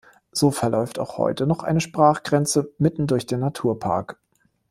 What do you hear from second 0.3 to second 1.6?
So verläuft auch heute